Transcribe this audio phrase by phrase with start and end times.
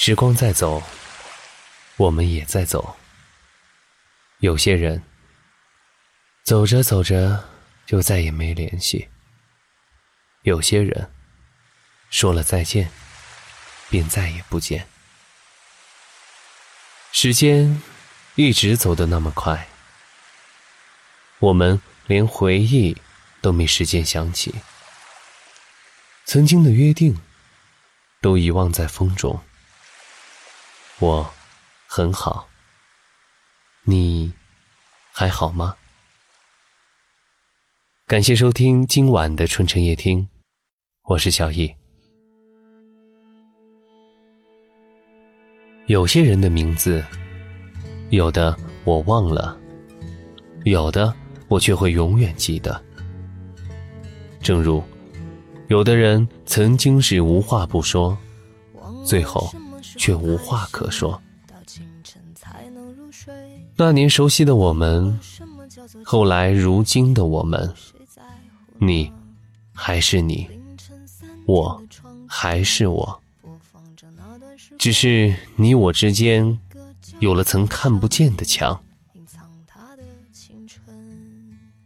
[0.00, 0.80] 时光在走，
[1.96, 2.96] 我们也在走。
[4.38, 5.02] 有些人
[6.44, 7.48] 走着走着
[7.84, 9.08] 就再也没联系；
[10.42, 11.12] 有些人
[12.10, 12.88] 说了再见，
[13.90, 14.86] 便再也不见。
[17.10, 17.82] 时间
[18.36, 19.66] 一直走得那么快，
[21.40, 22.96] 我们连回忆
[23.40, 24.54] 都没时间想起，
[26.24, 27.20] 曾经的约定
[28.20, 29.42] 都遗忘在风中。
[31.00, 31.24] 我
[31.86, 32.48] 很好，
[33.84, 34.32] 你
[35.12, 35.76] 还好吗？
[38.04, 40.28] 感谢收听今晚的春城夜听，
[41.04, 41.72] 我是小易。
[45.86, 47.04] 有些人的名字，
[48.10, 49.56] 有的我忘了，
[50.64, 51.14] 有的
[51.46, 52.84] 我却会永远记得。
[54.42, 54.82] 正如
[55.68, 58.18] 有的人曾经是无话不说，
[59.06, 59.48] 最后。
[59.96, 61.20] 却无话可说。
[63.76, 65.18] 那年熟悉的我们，
[66.04, 67.72] 后来如今的我们，
[68.78, 69.12] 你
[69.72, 70.48] 还是你，
[71.46, 71.80] 我
[72.26, 73.20] 还是我，
[74.78, 76.58] 只是你我之间
[77.20, 78.78] 有了层看不见的墙。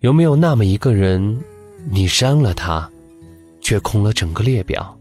[0.00, 1.42] 有没有那么一个人，
[1.88, 2.88] 你删了他，
[3.60, 4.96] 却空了整个列表，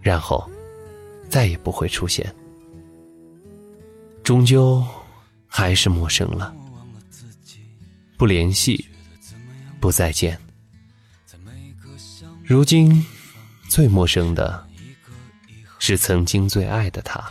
[0.00, 0.48] 然后？
[1.28, 2.34] 再也不会出现，
[4.22, 4.84] 终究
[5.46, 6.54] 还是陌生了。
[8.16, 8.88] 不联系，
[9.78, 10.38] 不再见。
[12.44, 13.04] 如今
[13.68, 14.66] 最陌生的，
[15.78, 17.30] 是曾经最爱的他。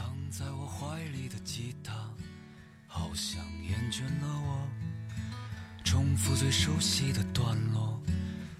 [5.84, 8.00] 重复最熟悉的段落，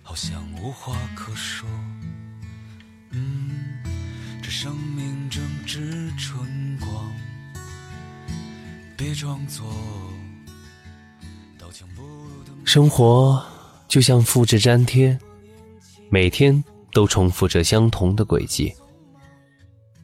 [0.02, 1.68] 好像无话可说。
[4.60, 6.42] 生命正值春
[6.80, 6.90] 光，
[8.98, 9.64] 别装作。
[12.66, 13.40] 生活
[13.88, 15.16] 就像复制粘贴，
[16.10, 18.74] 每天都重复着相同的轨迹。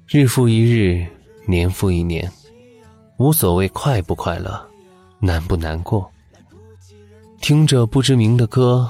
[0.08, 1.04] 日复一日，
[1.48, 2.32] 年复一年，
[3.18, 4.64] 无所谓快不快乐，
[5.18, 6.08] 难不难过。
[7.42, 8.88] 听着不知名的歌，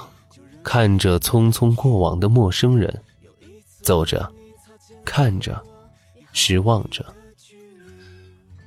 [0.61, 3.01] 看着匆匆过往的陌生人，
[3.81, 4.29] 走着。
[5.05, 5.63] 看着，
[6.31, 7.05] 失望着，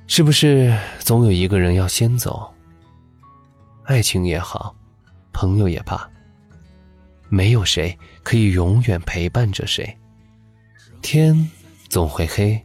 [0.07, 2.53] 是不是总有一个人要先走？
[3.83, 4.75] 爱情也好，
[5.31, 6.09] 朋友也罢，
[7.29, 9.97] 没有谁可以永远陪伴着谁。
[11.01, 11.49] 天
[11.89, 12.61] 总会黑，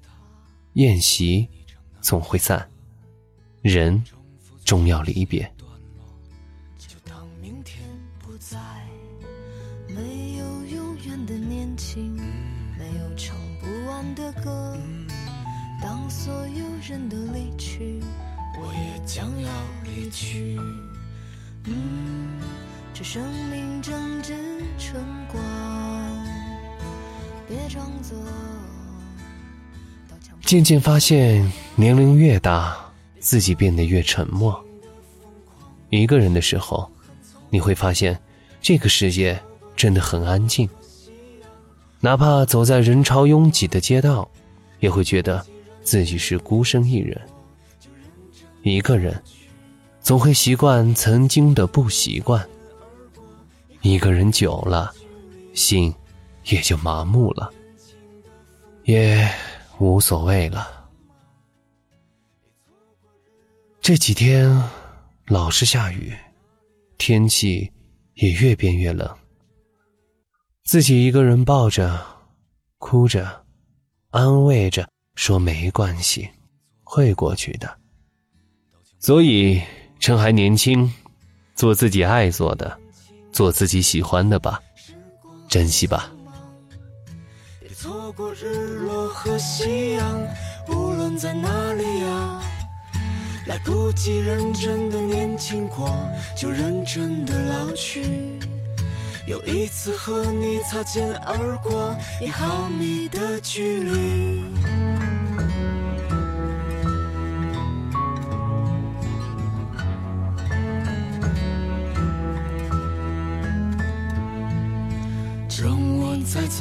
[0.74, 1.48] 宴席
[2.00, 2.68] 总会散，
[3.60, 4.02] 人
[4.64, 5.42] 终要离别。
[6.78, 7.78] 就当明天
[8.18, 8.58] 不再
[9.88, 12.11] 没有永远的年轻，
[16.92, 18.02] 有人都离去，
[18.60, 19.48] 我也将要
[19.82, 20.58] 离去。
[21.64, 22.38] 嗯，
[22.92, 24.34] 这生命正值
[24.78, 25.40] 春光，
[30.42, 32.76] 渐渐发现，年龄越大，
[33.20, 34.62] 自己变得越沉默。
[35.88, 36.86] 一个人的时候，
[37.48, 38.20] 你会发现，
[38.60, 39.40] 这个世界
[39.74, 40.68] 真的很安静。
[42.00, 44.28] 哪怕走在人潮拥挤的街道，
[44.80, 45.42] 也会觉得
[45.82, 47.20] 自己是孤身一人。
[48.62, 49.22] 一个人，
[50.00, 52.48] 总会习惯曾经的不习惯。
[53.80, 54.94] 一个人久了，
[55.54, 55.92] 心
[56.44, 57.52] 也就麻木了，
[58.84, 59.28] 也
[59.78, 60.88] 无所谓了。
[63.80, 64.62] 这几天
[65.26, 66.14] 老是下雨，
[66.98, 67.68] 天气
[68.14, 69.12] 也越变越冷。
[70.62, 72.00] 自己一个人抱着，
[72.78, 73.44] 哭着，
[74.10, 76.28] 安慰着，说没关系，
[76.82, 77.78] 会过去的。
[78.98, 79.60] 所以
[80.00, 80.92] 趁还年轻，
[81.54, 82.78] 做自己爱做的，
[83.32, 84.60] 做自己喜欢的吧，
[85.48, 86.10] 珍惜吧。
[87.60, 90.26] 别错过日落和夕阳，
[90.68, 92.42] 无论在哪里呀，
[93.46, 95.88] 来不及认真的年轻过，
[96.36, 98.02] 就认真的老去。
[99.26, 104.42] 有一次和你擦肩而过，一毫米的距离。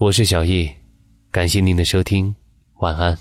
[0.00, 0.70] 我是小易，
[1.28, 2.32] 感谢您的收听，
[2.76, 3.18] 晚安。